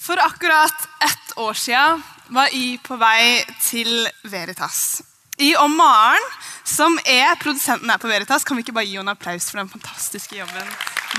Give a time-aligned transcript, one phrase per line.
[0.00, 2.02] For akkurat ett år siden
[2.32, 5.02] var jeg på vei til Veritas.
[5.36, 6.24] I og Maren,
[6.64, 9.68] som er produsenten her på Veritas, kan vi ikke bare gi henne applaus for den
[9.68, 10.70] fantastiske jobben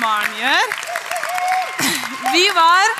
[0.02, 0.74] Maren gjør?
[2.34, 2.96] Vi var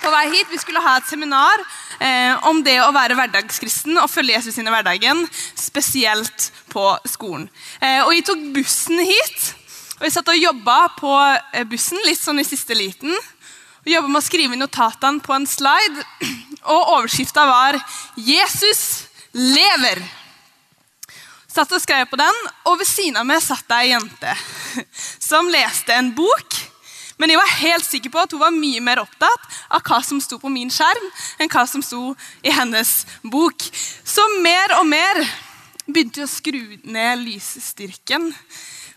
[0.00, 0.48] på vei hit.
[0.48, 1.60] Vi skulle ha et seminar
[2.00, 5.26] eh, om det å være hverdagskristen og følge Jesus inn i hverdagen,
[5.60, 7.50] spesielt på skolen.
[7.84, 9.52] Eh, og Jeg tok bussen hit,
[10.00, 11.12] og jeg satt og jobba på
[11.52, 13.12] eh, bussen litt sånn i siste liten.
[13.82, 16.04] Og Jobba med å skrive notatene på en slide
[16.72, 17.78] og overskrifta var
[18.14, 20.02] 'Jesus lever'.
[21.50, 24.36] Satt og skrev på den, og ved siden av meg satt ei jente
[25.30, 26.60] som leste en bok.
[27.18, 30.22] Men jeg var helt sikker på at hun var mye mer opptatt av hva som
[30.22, 33.66] sto på min skjerm, enn hva som sto i hennes bok.
[34.04, 35.20] Så mer og mer
[35.84, 38.30] begynte jeg å skru ned lysstyrken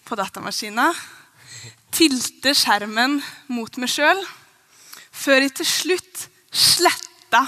[0.06, 0.94] på datamaskina.
[1.92, 3.20] Tilte skjermen
[3.52, 4.24] mot meg sjøl,
[5.16, 7.46] før jeg til slutt sletta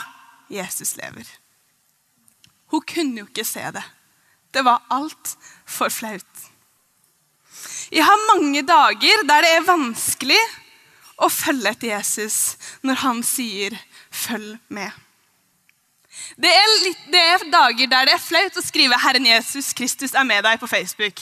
[0.51, 1.27] Jesus lever.
[2.71, 3.83] Hun kunne jo ikke se det.
[4.53, 6.47] Det var altfor flaut.
[7.91, 10.39] Jeg har mange dager der det er vanskelig
[11.23, 13.77] å følge etter Jesus når han sier
[14.11, 14.91] 'følg med'.
[16.37, 20.13] Det er, litt, det er, dager der det er flaut å skrive 'Herren Jesus Kristus
[20.13, 21.21] er med deg' på Facebook.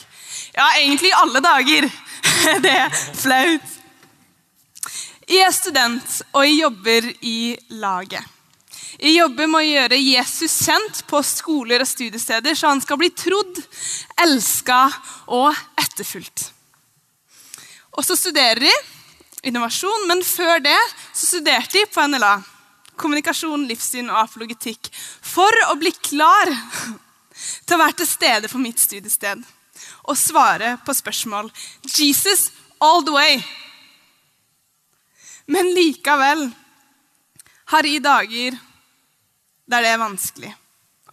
[0.57, 1.89] Ja, egentlig alle dager.
[2.65, 3.84] Det er flaut.
[5.25, 8.21] Jeg er student, og jeg jobber i laget.
[8.95, 13.09] Jeg jobber med å gjøre Jesus kjent på skoler og studiesteder, så han skal bli
[13.09, 13.57] trodd,
[14.21, 14.83] elska
[15.33, 15.49] og
[15.81, 16.45] etterfulgt.
[17.97, 18.71] Og så studerer de
[19.49, 20.77] innovasjon, men før det
[21.11, 22.37] så studerte de på NLA.
[22.95, 24.91] Kommunikasjon, livssyn og apologetikk.
[25.25, 29.41] For å bli klar til å være til stede for mitt studiested
[30.05, 31.49] og svare på spørsmål.
[31.97, 33.41] Jesus all the way.
[35.51, 36.47] Men likevel
[37.73, 38.57] har i dager
[39.65, 40.51] der det er vanskelig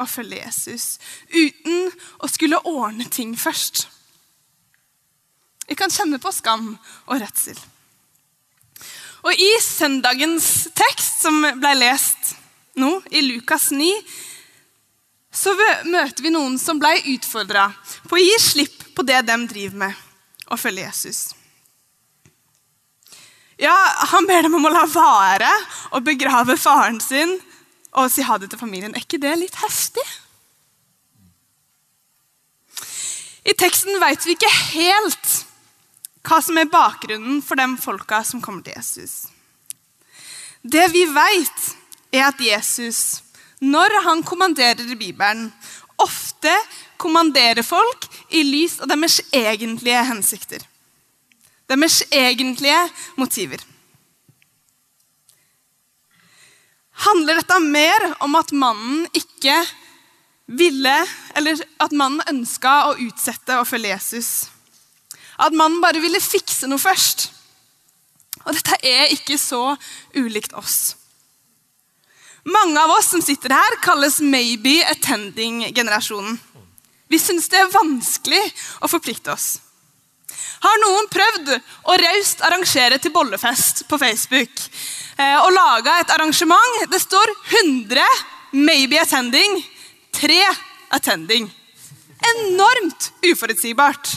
[0.00, 0.98] å følge Jesus
[1.32, 3.86] uten å skulle ordne ting først.
[5.68, 6.74] Vi kan kjenne på skam
[7.06, 7.58] og redsel.
[9.22, 12.34] Og I søndagens tekst, som ble lest
[12.80, 13.86] nå, i Lukas 9,
[15.32, 15.54] så
[15.86, 17.68] møter vi noen som ble utfordra
[18.08, 20.02] på å gi slipp på det de driver med,
[20.52, 21.22] å følge Jesus.
[23.62, 23.76] Ja,
[24.10, 25.50] Han ber dem om å la være
[25.94, 27.36] å begrave faren sin
[27.92, 28.94] og si ha det til familien.
[28.96, 30.04] Er ikke det litt heftig?
[33.46, 35.30] I teksten vet vi ikke helt
[36.26, 39.26] hva som er bakgrunnen for de folka som kommer til Jesus.
[40.62, 41.62] Det vi vet,
[42.14, 43.22] er at Jesus,
[43.58, 45.48] når han kommanderer i Bibelen,
[46.02, 46.52] ofte
[47.02, 50.62] kommanderer folk i lys av deres egentlige hensikter.
[51.72, 52.80] Deres egentlige
[53.16, 53.62] motiver.
[57.06, 59.54] Handler dette mer om at mannen ikke
[60.52, 60.96] ville,
[61.38, 64.28] eller at mannen ønska å utsette og følge Jesus?
[65.40, 67.30] At mannen bare ville fikse noe først?
[68.44, 69.72] Og dette er ikke så
[70.12, 70.98] ulikt oss.
[72.44, 76.36] Mange av oss som sitter her, kalles maybe attending-generasjonen.
[77.08, 78.42] Vi syns det er vanskelig
[78.84, 79.54] å forplikte oss.
[80.62, 81.54] Har noen prøvd
[81.90, 84.62] å raust arrangere til bollefest på Facebook?
[85.18, 86.84] Eh, og laga et arrangement.
[86.90, 87.32] Det står
[87.62, 88.04] 100
[88.52, 89.58] maybe attending,
[90.12, 90.40] 3
[90.98, 91.50] attending.
[92.36, 94.12] Enormt uforutsigbart.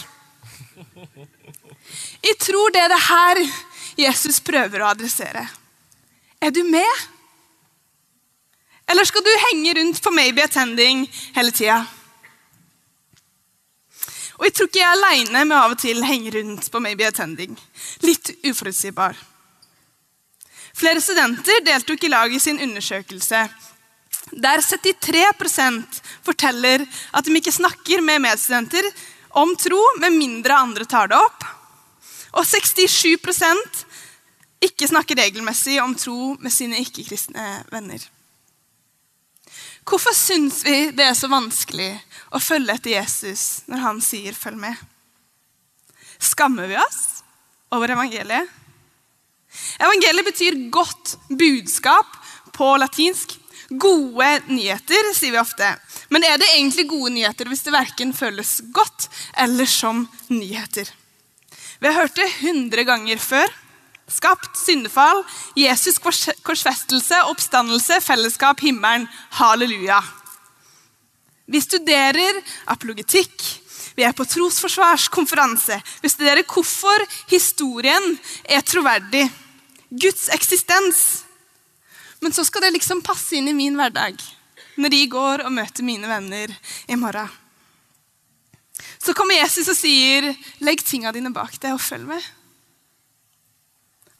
[2.22, 3.42] Jeg tror det er det her
[3.96, 5.46] Jesus prøver å adressere.
[6.42, 7.04] Er du med?
[8.86, 11.80] Eller skal du henge rundt på maybe attending hele tida?
[14.36, 17.06] Og jeg tror ikke jeg er aleine med av og til henge rundt på maybe
[17.08, 17.56] attending.
[18.04, 19.16] Litt uforutsigbar.
[20.76, 23.46] Flere studenter deltok i lag i sin undersøkelse,
[24.36, 26.82] der 73% forteller
[27.14, 28.88] at de ikke snakker med medstudenter
[29.40, 31.46] om tro med mindre andre tar det opp.
[32.36, 33.84] Og 67%
[34.66, 38.02] ikke snakker regelmessig om tro med sine ikke-kristne venner.
[39.86, 41.92] Hvorfor syns vi det er så vanskelig
[42.34, 44.80] å følge etter Jesus når han sier 'følg med'?
[46.18, 47.22] Skammer vi oss
[47.70, 48.48] over evangeliet?
[49.78, 52.06] Evangeliet betyr godt budskap
[52.52, 53.38] på latinsk.
[53.70, 55.68] Gode nyheter, sier vi ofte.
[56.08, 59.08] Men er det egentlig gode nyheter hvis det verken føles godt
[59.42, 60.90] eller som nyheter?
[61.78, 63.50] Vi har hørt det hundre ganger før.
[64.06, 65.24] Skapt, syndefall,
[65.58, 65.98] Jesus'
[66.46, 69.08] korsfestelse, oppstandelse, fellesskap, himmelen.
[69.40, 70.02] Halleluja.
[71.46, 73.42] Vi studerer apologetikk.
[73.96, 75.80] Vi er på trosforsvarskonferanse.
[76.02, 78.14] Vi studerer hvorfor historien
[78.44, 79.24] er troverdig.
[79.90, 81.24] Guds eksistens.
[82.20, 84.18] Men så skal det liksom passe inn i min hverdag
[84.76, 86.52] når de går og møter mine venner
[86.86, 87.30] i morgen.
[89.00, 92.35] Så kommer Jesus og sier, 'Legg tinga dine bak deg og følg med'.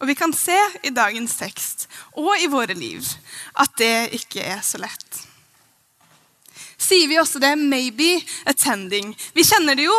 [0.01, 3.05] Og vi kan se i dagens tekst og i våre liv
[3.57, 5.23] at det ikke er så lett.
[6.77, 9.15] Sier vi også det 'maybe attending'.
[9.35, 9.97] Vi kjenner det jo,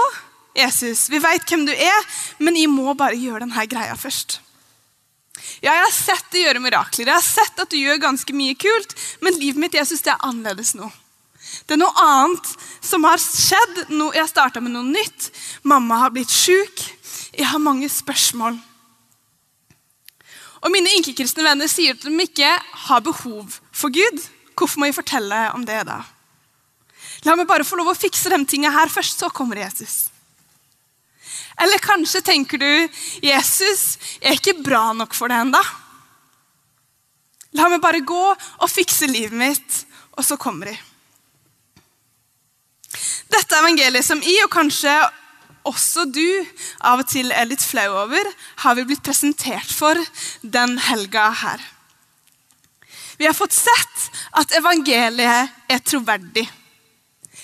[0.56, 1.10] Jesus.
[1.10, 2.06] Vi veit hvem du er,
[2.40, 4.40] men jeg må bare gjøre denne greia først.
[5.62, 8.54] Ja, jeg har sett deg gjøre mirakler, jeg har sett at du gjør ganske mye
[8.56, 10.92] kult, men livet mitt Jesus, det er annerledes nå.
[11.66, 12.48] Det er noe annet
[12.84, 13.88] som har skjedd.
[13.90, 15.32] Jeg starta med noe nytt.
[15.64, 16.84] Mamma har blitt sjuk.
[17.34, 18.60] Jeg har mange spørsmål.
[20.64, 22.50] Og Mine ikke-kristne venner sier at de ikke
[22.88, 24.22] har behov for Gud.
[24.58, 26.02] Hvorfor må jeg fortelle om det da?
[27.26, 30.08] La meg bare få lov å fikse de tingene her først, så kommer Jesus.
[31.58, 32.90] Eller kanskje tenker du
[33.26, 35.62] Jesus, er ikke bra nok for det ennå.
[37.58, 39.80] La meg bare gå og fikse livet mitt,
[40.14, 40.82] og så kommer jeg.
[43.34, 44.94] Dette evangeliet som i, og kanskje
[45.68, 46.26] også du
[46.80, 48.30] av og til er litt flau over,
[48.64, 50.00] har vi blitt presentert for
[50.42, 51.64] den helga her.
[53.18, 56.46] Vi har fått sett at evangeliet er troverdig.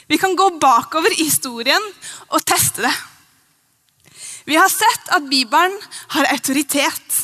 [0.07, 1.85] Vi kan gå bakover i historien
[2.29, 2.93] og teste det.
[4.45, 5.75] Vi har sett at Bibelen
[6.13, 7.21] har autoritet.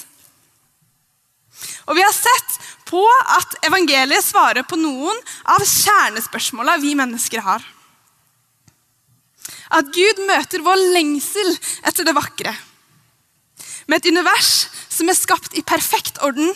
[1.89, 2.55] Og vi har sett
[2.89, 3.01] på
[3.35, 5.19] at evangeliet svarer på noen
[5.51, 7.65] av kjernespørsmåla vi mennesker har.
[9.69, 11.51] At Gud møter vår lengsel
[11.85, 12.53] etter det vakre.
[13.89, 16.49] Med et univers som er skapt i perfekt orden,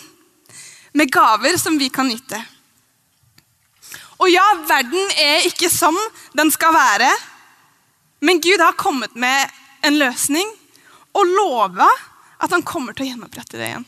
[0.94, 2.38] med gaver som vi kan nyte.
[4.22, 5.96] Og ja, verden er ikke som
[6.38, 7.10] den skal være,
[8.24, 9.50] men Gud har kommet med
[9.84, 10.48] en løsning
[11.14, 11.88] og lova
[12.42, 13.86] at han kommer til å gjenopprette det igjen.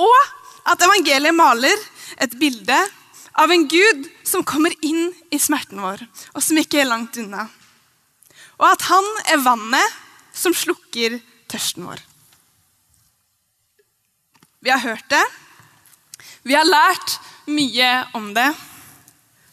[0.00, 1.86] Og at evangeliet maler
[2.20, 2.78] et bilde
[3.38, 6.02] av en Gud som kommer inn i smerten vår,
[6.34, 7.46] og som ikke er langt unna.
[8.60, 9.98] Og at han er vannet
[10.36, 11.18] som slukker
[11.50, 12.02] tørsten vår.
[14.60, 15.22] Vi har hørt det.
[16.42, 17.16] Vi har lært
[17.48, 18.50] mye om det.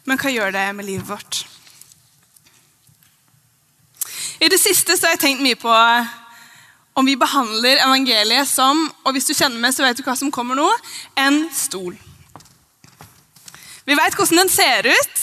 [0.07, 1.45] Men hva gjør det med livet vårt?
[4.39, 5.71] I det siste har jeg tenkt mye på
[6.97, 10.33] om vi behandler evangeliet som og hvis du kjenner meg, så vet du hva som
[10.33, 10.68] kommer nå
[11.19, 11.95] en stol.
[13.87, 15.19] Vi vet hvordan den ser ut.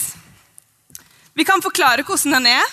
[1.37, 2.71] Vi kan forklare hvordan den er.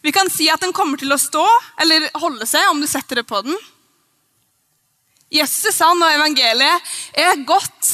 [0.00, 1.44] Vi kan si at den kommer til å stå
[1.82, 3.58] eller holde seg om du setter det på den.
[5.30, 7.90] Jesus sa når evangeliet er godt.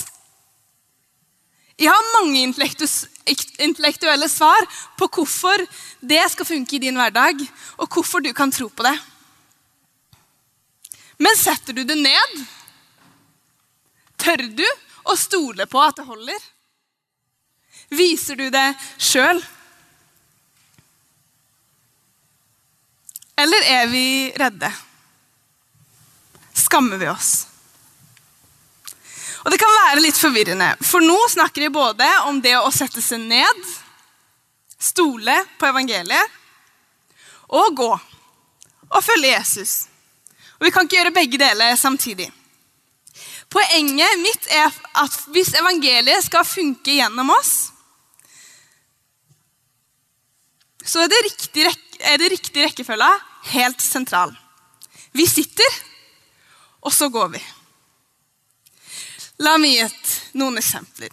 [1.76, 4.62] Jeg har mange intellektuelle svar
[4.96, 5.67] på hvorfor
[6.00, 7.43] det skal funke i din hverdag,
[7.76, 8.94] og hvorfor du kan tro på det.
[11.20, 12.43] Men setter du det ned?
[14.17, 14.64] Tør du
[15.11, 16.38] å stole på at det holder?
[17.88, 18.67] Viser du det
[18.99, 19.43] sjøl?
[23.37, 24.71] Eller er vi redde?
[26.57, 27.47] Skammer vi oss?
[29.45, 33.02] Og Det kan være litt forvirrende, for nå snakker de både om det å sette
[33.05, 33.61] seg ned,
[34.75, 36.33] stole på evangeliet,
[37.55, 39.87] og gå og følge Jesus.
[40.59, 42.26] Og Vi kan ikke gjøre begge deler samtidig.
[43.52, 47.71] Poenget mitt er at hvis evangeliet skal funke gjennom oss,
[50.87, 51.66] så er det riktig,
[51.99, 53.11] er det riktig rekkefølge
[53.52, 54.33] helt sentral.
[55.16, 55.78] Vi sitter,
[56.87, 57.43] og så går vi.
[59.43, 59.87] La meg gi
[60.38, 61.12] noen eksempler.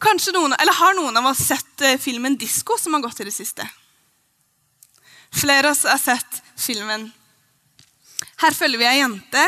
[0.00, 3.36] Noen, eller Har noen av oss sett eh, filmen 'Disko', som har gått i det
[3.36, 3.66] siste?
[5.30, 7.10] Flere av oss har sett filmen.
[8.40, 9.44] Her følger vi ei jente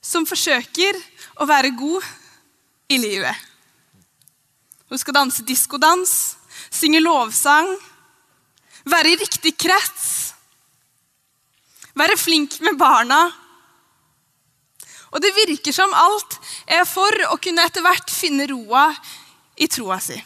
[0.00, 0.96] som forsøker
[1.42, 2.06] å være god
[2.90, 3.34] i livet.
[4.90, 6.36] Hun skal danse diskodans,
[6.70, 7.68] synge lovsang,
[8.90, 10.08] være i riktig krets,
[11.98, 13.24] være flink med barna
[15.10, 16.36] og det virker som alt
[16.70, 18.88] er for å kunne etter hvert finne roa
[19.58, 20.18] i troa si.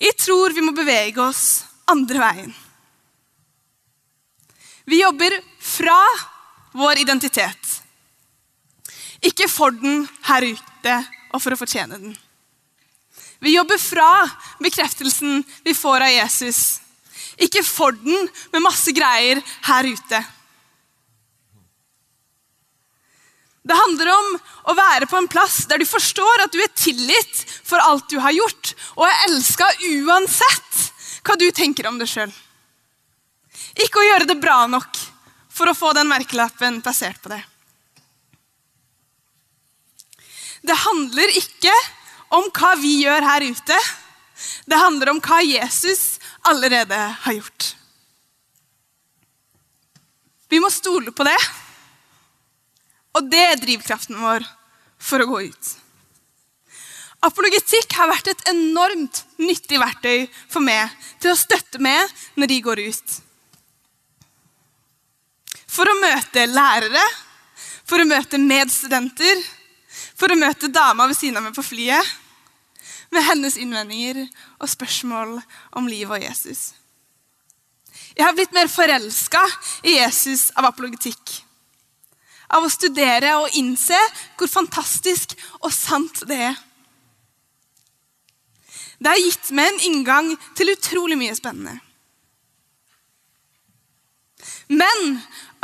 [0.00, 2.50] Jeg tror vi må bevege oss andre veien.
[4.90, 5.98] Vi jobber fra
[6.74, 7.76] vår identitet.
[9.22, 10.96] Ikke for den her ute
[11.30, 12.16] og for å fortjene den.
[13.40, 16.80] Vi jobber fra bekreftelsen vi får av Jesus.
[17.40, 20.20] Ikke for den med masse greier her ute.
[23.70, 24.28] Det handler om
[24.72, 28.18] å være på en plass der du forstår at du er tilgitt for alt du
[28.20, 30.80] har gjort, og er elska uansett
[31.24, 32.32] hva du tenker om det sjøl.
[33.84, 34.98] Ikke å gjøre det bra nok
[35.52, 37.44] for å få den merkelappen plassert på deg.
[40.60, 41.72] Det handler ikke
[42.30, 43.78] om hva vi gjør her ute.
[44.66, 46.18] Det handler om hva Jesus
[46.48, 47.74] allerede har gjort.
[50.50, 51.38] Vi må stole på det,
[53.14, 54.46] og det er drivkraften vår
[54.98, 55.70] for å gå ut.
[57.26, 60.88] Apologetikk har vært et enormt nyttig verktøy for meg
[61.20, 63.16] til å støtte med når de går ut.
[65.70, 67.02] For å møte lærere,
[67.86, 69.42] for å møte medstudenter,
[70.20, 72.16] for å møte dama ved siden av meg på flyet
[73.10, 74.20] med hennes innvendinger
[74.60, 75.38] og spørsmål
[75.78, 76.60] om livet og Jesus.
[78.14, 79.40] Jeg har blitt mer forelska
[79.86, 81.40] i Jesus av apologetikk.
[82.50, 83.98] Av å studere og innse
[84.38, 86.58] hvor fantastisk og sant det er.
[89.00, 91.78] Det har gitt meg en inngang til utrolig mye spennende.
[94.68, 95.16] Men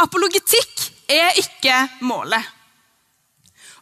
[0.02, 2.55] apologetikk er ikke målet.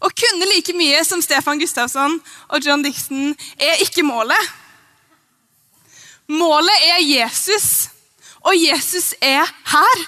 [0.05, 2.19] Å kunne like mye som Stefan Gustavsson
[2.53, 4.53] og John Dixon er ikke målet.
[6.29, 7.89] Målet er Jesus,
[8.45, 10.05] og Jesus er her.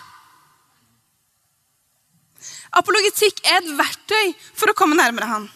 [2.77, 5.47] Apologetikk er et verktøy for å komme nærmere han.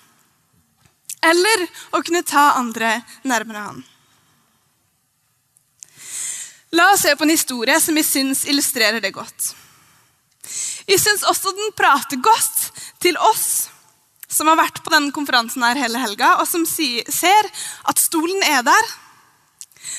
[1.21, 2.95] Eller å kunne ta andre
[3.29, 3.83] nærmere han.
[6.73, 9.51] La oss se på en historie som vi syns illustrerer det godt.
[10.87, 12.71] Vi syns også den prater godt
[13.03, 13.69] til oss
[14.41, 17.53] som har vært på denne konferansen her hele helga, og som ser
[17.85, 18.91] at stolen er der.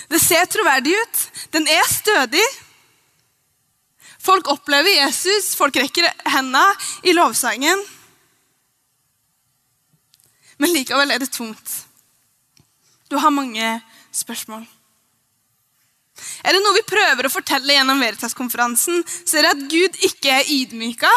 [0.09, 1.23] Det ser troverdig ut.
[1.53, 2.43] Den er stødig.
[4.21, 6.65] Folk opplever Jesus, folk rekker hendene
[7.05, 7.81] i lovsangen.
[10.61, 11.79] Men likevel er det tungt.
[13.09, 13.73] Du har mange
[14.13, 14.65] spørsmål.
[16.45, 20.33] Er det noe vi prøver å fortelle gjennom Veritas-konferansen, så er det at Gud ikke
[20.37, 21.09] er ydmyka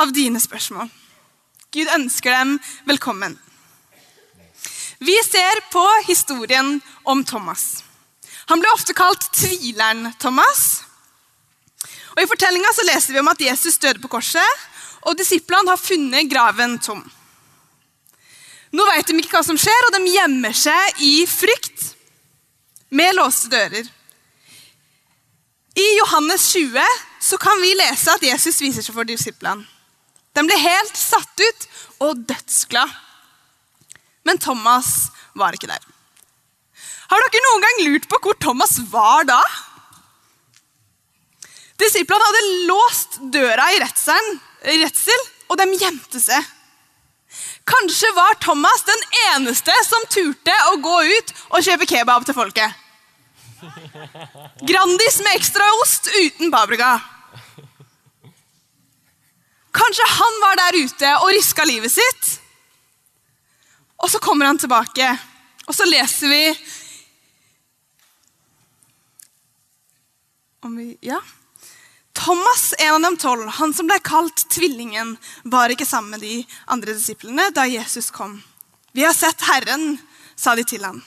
[0.00, 0.88] av dine spørsmål.
[1.74, 3.34] Gud ønsker dem velkommen.
[5.02, 7.82] Vi ser på historien om Thomas.
[8.46, 10.84] Han ble ofte kalt tvileren Thomas.
[12.14, 14.62] Og I fortellinga leser vi om at Jesus døde på korset,
[15.02, 17.02] og disiplene har funnet graven tom.
[18.74, 21.90] Nå vet de ikke hva som skjer, og de gjemmer seg i frykt
[22.94, 23.90] med låste dører.
[25.74, 29.73] I Johannes 20 så kan vi lese at Jesus viser seg for disiplene.
[30.34, 31.66] Den ble helt satt ut
[32.02, 32.90] og dødsglad.
[34.24, 35.82] Men Thomas var ikke der.
[37.10, 39.40] Har dere noen gang lurt på hvor Thomas var da?
[41.78, 46.52] Disiplene hadde låst døra i redsel, og de gjemte seg.
[47.68, 52.80] Kanskje var Thomas den eneste som turte å gå ut og kjøpe kebab til folket.
[54.68, 56.98] Grandis med ekstra ost uten paprika.
[59.74, 62.32] Kanskje han var der ute og riska livet sitt.
[64.02, 65.06] Og så kommer han tilbake,
[65.66, 66.42] og så leser vi
[70.64, 71.20] om vi, ja.
[72.14, 76.36] Thomas, en av de tolv, han som ble kalt tvillingen, var ikke sammen med de
[76.72, 78.38] andre disiplene da Jesus kom.
[78.96, 79.98] Vi har sett Herren,
[80.36, 81.02] sa de til ham.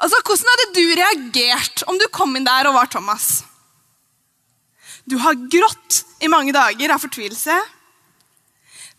[0.00, 3.44] Altså, Hvordan hadde du reagert om du kom inn der og var Thomas?
[5.04, 7.56] Du har grått i mange dager av fortvilelse.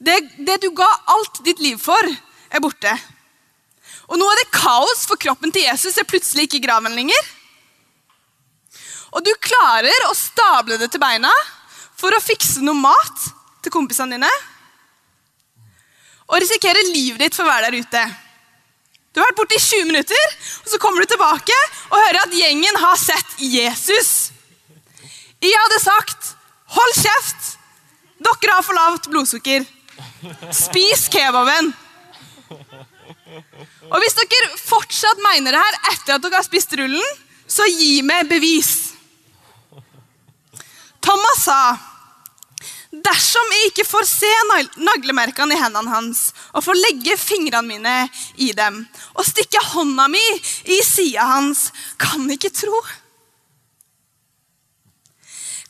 [0.01, 2.07] Det, det, du ga alt ditt liv for,
[2.49, 2.93] er borte.
[4.09, 7.29] Og nå er det kaos, for kroppen til Jesus er plutselig ikke graven lenger.
[9.11, 11.31] Og du klarer å stable det til beina
[11.99, 13.29] for å fikse noe mat
[13.61, 14.31] til kompisene dine.
[16.31, 18.03] Og risikerer livet ditt for å være der ute.
[19.11, 21.55] Du har vært borte i 20 minutter, og så kommer du tilbake
[21.91, 24.30] og hører at gjengen har sett Jesus.
[25.41, 26.35] Jeg hadde sagt
[26.69, 27.57] 'hold kjeft',
[28.21, 29.65] dere har for lavt blodsukker.
[30.53, 31.73] Spis kebaben.
[33.89, 37.17] Og hvis dere fortsatt mener det her etter at dere har spist rullen,
[37.47, 38.93] så gi meg bevis.
[41.01, 41.77] Thomas sa,
[42.91, 44.29] 'Dersom jeg ikke får se
[44.77, 50.25] naglemerkene i hendene hans' 'og får legge fingrene mine i dem' 'og stikke hånda mi
[50.65, 53.00] i sida hans, kan jeg ikke tro.'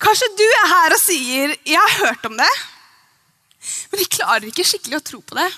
[0.01, 2.61] Kanskje du er her og sier 'jeg har hørt om det'.
[3.91, 5.51] Men jeg klarer ikke skikkelig å tro på det.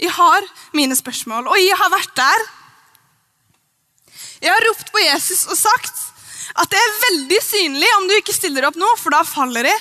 [0.00, 0.42] Jeg har
[0.72, 2.46] mine spørsmål, og jeg har vært der.
[4.42, 5.94] Jeg har ropt på Jesus og sagt
[6.58, 9.80] at det er veldig synlig om du ikke stiller opp nå, for da faller jeg.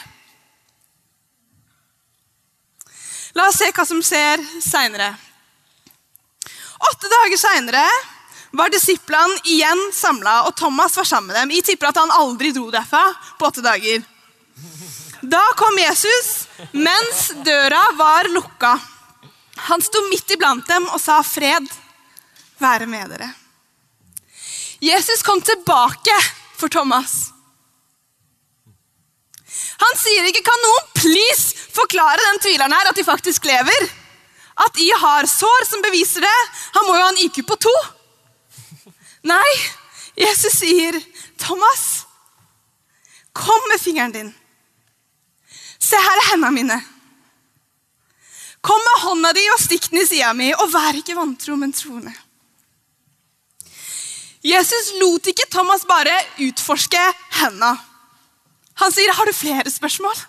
[3.33, 5.15] La oss se hva som skjer seinere.
[6.91, 7.85] Åtte dager seinere
[8.51, 11.53] var disiplene igjen samla, og Thomas var sammen med dem.
[11.55, 13.03] Jeg tipper at han aldri dro derfra
[13.39, 14.03] på åtte dager.
[15.21, 18.73] Da kom Jesus mens døra var lukka.
[19.69, 21.67] Han sto midt iblant dem og sa, 'Fred
[22.57, 23.33] være med dere'.
[24.81, 26.15] Jesus kom tilbake
[26.57, 27.29] for Thomas.
[29.77, 33.89] Han sier ikke 'Kan noen please forklare den tvileren her at de faktisk lever?'
[34.61, 36.39] At I har sår som beviser det.
[36.73, 37.73] Han må jo ha en IQ på to.
[39.23, 39.51] Nei,
[40.17, 40.97] Jesus sier,
[41.37, 42.05] 'Thomas,
[43.33, 44.35] kom med fingeren din.
[45.79, 46.79] Se, her er hendene mine.
[48.61, 51.73] Kom med hånda di og stikk den i sida mi, og vær ikke vantro, men
[51.73, 52.17] troende.'
[54.41, 57.01] Jesus lot ikke Thomas bare utforske
[57.37, 57.77] hendene.
[58.81, 60.27] Han sier, 'Har du flere spørsmål?'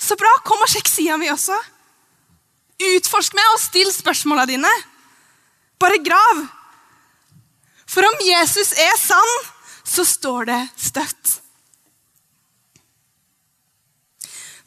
[0.00, 1.56] Så bra, kom og sjekk sida mi også.
[2.80, 4.70] Utforsk meg og still spørsmåla dine.
[5.78, 6.40] Bare grav.
[7.90, 9.32] For om Jesus er sann,
[9.84, 11.40] så står det støtt.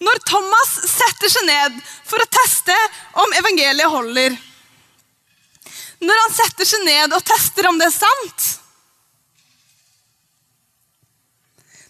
[0.03, 2.75] Når Thomas setter seg ned for å teste
[3.24, 4.34] om evangeliet holder
[6.03, 8.48] Når han setter seg ned og tester om det er sant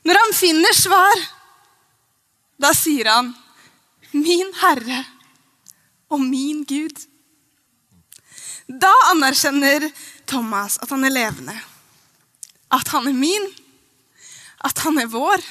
[0.04, 1.24] Når han finner svar,
[2.60, 3.32] da sier han,
[4.12, 5.00] 'Min Herre
[6.12, 7.08] og min Gud'.
[8.68, 9.88] Da anerkjenner
[10.30, 11.56] Thomas at han er levende.
[12.74, 13.50] At han er min.
[14.64, 15.44] At han er vår.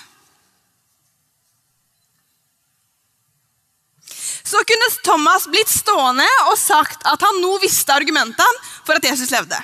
[4.52, 9.30] Så kunne Thomas blitt stående og sagt at han nå visste argumentene for at Jesus
[9.32, 9.56] levde.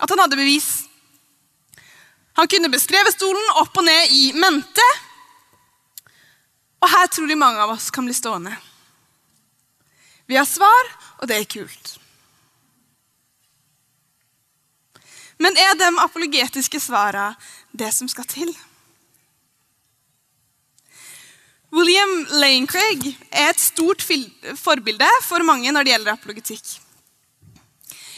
[0.00, 0.68] At han hadde bevis.
[2.36, 4.84] Han kunne beskrevet stolen opp og ned i mente.
[6.80, 8.54] Og her tror de mange av oss kan bli stående.
[10.30, 11.99] Vi har svar, og det er kult.
[15.40, 17.32] Men er de apologetiske svarene
[17.72, 18.52] det som skal til?
[21.70, 26.64] William Lane Craig er et stort forbilde for mange når det gjelder apologetikk.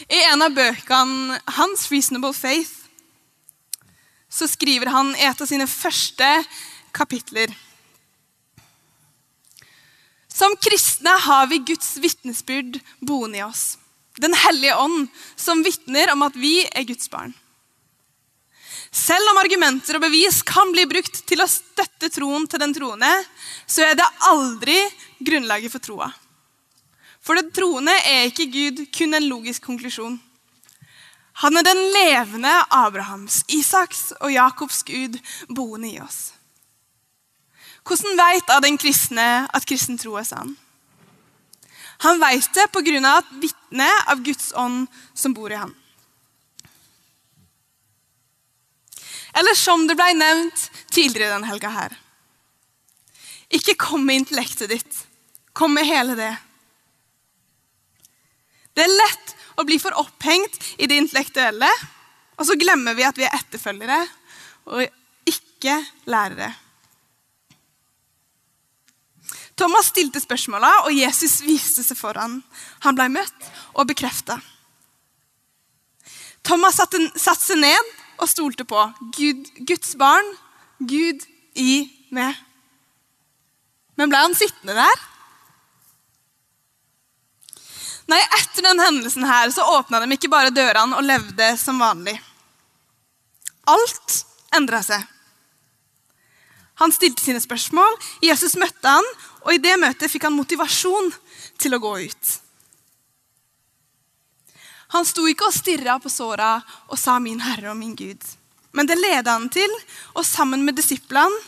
[0.09, 2.89] I en av bøkene hans, 'Reasonable Faith',
[4.29, 6.29] så skriver han i et av sine første
[6.93, 7.53] kapitler
[10.33, 13.77] Som kristne har vi Guds vitnesbyrd boende i oss.
[14.21, 17.33] Den hellige ånd, som vitner om at vi er Guds barn.
[18.93, 23.09] Selv om argumenter og bevis kan bli brukt til å støtte troen til den troende,
[23.65, 24.77] så er det aldri
[25.17, 26.11] grunnlaget for troa.
[27.23, 30.19] For den troende er ikke Gud kun en logisk konklusjon.
[31.41, 35.17] Han er den levende Abrahams, Isaks og Jakobs Gud
[35.49, 36.35] boende i oss.
[37.83, 40.53] Hvordan vet da den kristne at kristen tro er sann?
[42.03, 43.17] Han vet det pga.
[43.17, 45.75] at vitne av Guds ånd som bor i ham.
[49.33, 51.95] Eller som det ble nevnt tidligere denne helga her.
[53.49, 54.99] Ikke kom med intellektet ditt.
[55.53, 56.33] Kom med hele det.
[58.73, 61.69] Det er lett å bli for opphengt i det intellektuelle,
[62.37, 63.99] og så glemmer vi at vi er etterfølgere
[64.73, 65.77] og ikke
[66.09, 66.49] lærere.
[69.59, 72.39] Thomas stilte spørsmåla, og Jesus viste seg for ham.
[72.85, 74.39] Han ble møtt og bekrefta.
[76.43, 78.81] Thomas satte, satte seg ned og stolte på
[79.15, 80.27] Gud, Guds barn,
[80.79, 81.23] Gud
[81.59, 82.35] i meg.
[83.99, 85.01] Men ble han sittende der?
[88.09, 92.17] Nei, Etter den hendelsen her så åpna de ikke bare dørene og levde som vanlig.
[93.69, 95.05] Alt endra seg.
[96.81, 99.07] Han stilte sine spørsmål, Jesus møtte han,
[99.43, 101.11] og i det møtet fikk han motivasjon
[101.59, 102.31] til å gå ut.
[104.93, 106.55] Han sto ikke og stirra på såra
[106.87, 108.37] og sa 'min Herre og min Gud'.
[108.73, 109.69] Men det leda han til,
[110.15, 111.41] og sammen med disiplene,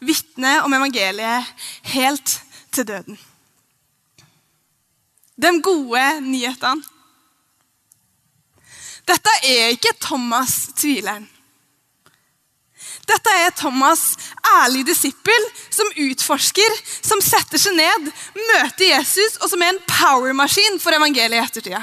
[0.00, 1.44] vitne om evangeliet
[1.82, 2.40] helt
[2.72, 3.18] til døden.
[5.36, 6.84] De gode nyhetene.
[9.08, 11.28] Dette er ikke Thomas tvileren.
[13.10, 14.14] Dette er Thomas,
[14.60, 20.78] ærlig disippel, som utforsker, som setter seg ned, møter Jesus, og som er en powermaskin
[20.82, 21.82] for evangeliet i ettertida.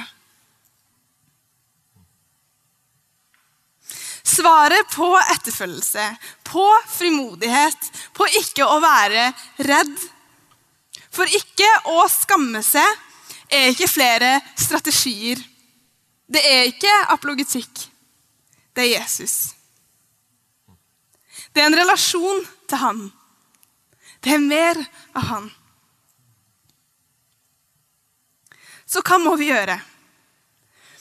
[4.27, 6.03] Svaret på etterfølgelse,
[6.47, 9.31] på frimodighet, på ikke å være
[9.67, 9.97] redd,
[11.17, 12.85] For ikke å skamme seg
[13.49, 15.39] er ikke flere strategier.
[16.29, 17.87] Det er ikke apologetikk.
[18.75, 19.56] Det er Jesus.
[21.57, 22.97] Det er en relasjon til han.
[24.21, 24.77] Det er mer
[25.17, 25.45] av han.
[28.85, 29.73] Så hva må vi gjøre?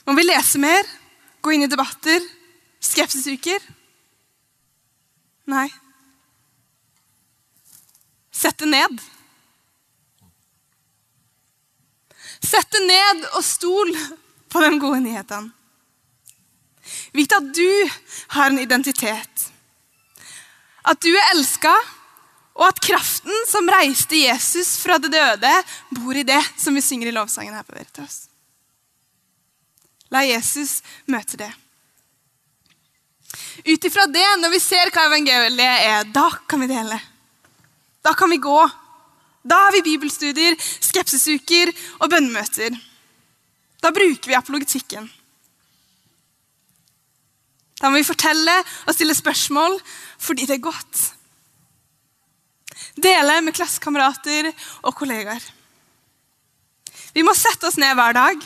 [0.09, 0.89] Må vi lese mer?
[1.45, 2.25] Gå inn i debatter?
[2.81, 3.67] Skepsisuker?
[5.53, 5.67] Nei.
[8.33, 8.95] Sett det ned.
[12.41, 13.93] Sett det ned og stol
[14.49, 15.53] på de gode nyhetene.
[17.13, 17.93] Vit at du
[18.39, 19.51] har en identitet.
[20.87, 21.75] At du er elska,
[22.57, 25.53] og at kraften som reiste Jesus fra det døde,
[25.99, 28.27] bor i det som vi synger i lovsangen her på Veritas.
[30.15, 31.51] La Jesus møte det.
[33.67, 36.99] Ut ifra det, når vi ser hva evangeliet er, da kan vi dele.
[38.07, 38.59] Da kan vi gå.
[39.47, 42.75] Da har vi bibelstudier, skepsisuker og bønnemøter.
[43.83, 45.11] Da bruker vi apologetikken.
[47.81, 48.55] Da må vi fortelle
[48.87, 49.79] og stille spørsmål
[50.23, 51.03] fordi det er godt.
[52.97, 54.49] Dele med klassekamerater
[54.83, 55.43] og kollegaer.
[57.13, 58.41] Vi må sette oss ned hver dag.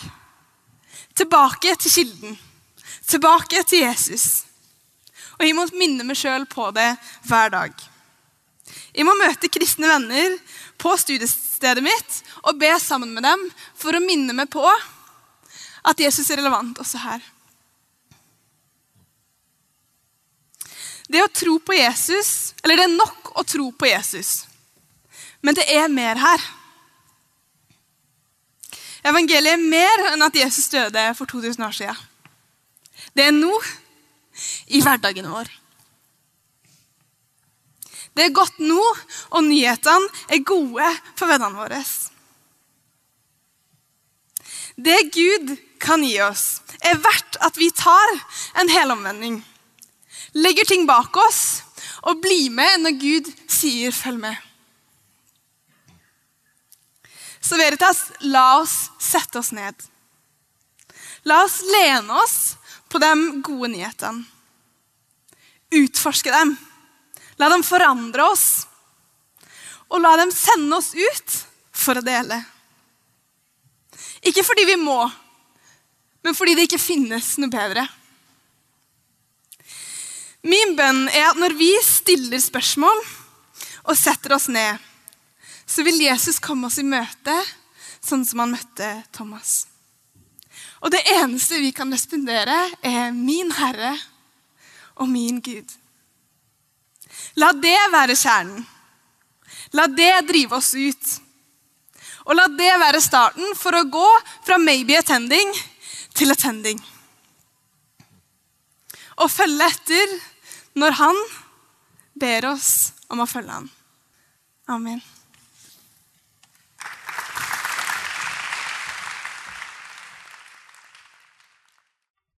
[1.18, 2.38] Tilbake til kilden.
[3.06, 4.26] Tilbake til Jesus.
[5.38, 6.90] Og jeg må minne meg sjøl på det
[7.26, 7.74] hver dag.
[8.94, 10.36] Jeg må møte kristne venner
[10.80, 13.42] på studiestedet mitt og be sammen med dem
[13.78, 17.22] for å minne meg på at Jesus er relevant også her.
[21.10, 24.44] Det å tro på Jesus, eller det er nok å tro på Jesus,
[25.42, 26.44] men det er mer her.
[29.10, 32.06] Evangeliet er mer enn at Jesus døde for 2000 år siden.
[33.16, 33.54] Det er nå,
[34.70, 35.48] i hverdagen vår.
[38.14, 38.80] Det er godt nå,
[39.34, 41.80] og nyhetene er gode for vennene våre.
[44.80, 48.14] Det Gud kan gi oss, er verdt at vi tar
[48.60, 49.40] en helomvending.
[50.34, 51.62] Legger ting bak oss
[52.06, 54.46] og blir med når Gud sier 'følg med'.
[57.40, 59.74] Så Veritas, la oss sette oss ned.
[61.24, 62.56] La oss lene oss
[62.88, 64.24] på de gode nyhetene.
[65.70, 66.56] Utforske dem.
[67.38, 68.66] La dem forandre oss.
[69.88, 71.36] Og la dem sende oss ut
[71.72, 72.44] for å dele.
[74.22, 75.00] Ikke fordi vi må,
[76.22, 77.86] men fordi det ikke finnes noe bedre.
[80.42, 83.02] Min bønn er at når vi stiller spørsmål
[83.84, 84.78] og setter oss ned,
[85.66, 87.34] så vil Jesus komme oss i møte
[88.00, 89.66] sånn som han møtte Thomas.
[90.80, 93.98] Og det eneste vi kan respondere, er 'min Herre
[94.96, 95.76] og min Gud'.
[97.36, 98.66] La det være kjernen.
[99.72, 101.20] La det drive oss ut.
[102.24, 104.08] Og la det være starten for å gå
[104.46, 105.52] fra maybe attending
[106.14, 106.80] til attending.
[109.20, 110.20] Og følge etter
[110.78, 111.22] når han
[112.20, 113.70] ber oss om å følge ham.
[114.70, 115.00] Amen.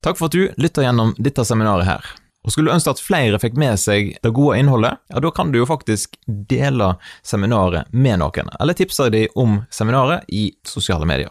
[0.02, 2.06] Takk for at du lytter gjennom dette seminaret her.
[2.42, 5.52] Og Skulle du ønske at flere fikk med seg det gode innholdet, ja, da kan
[5.52, 11.30] du jo faktisk dele seminaret med noen, eller tipse dem om seminaret i sosiale medier.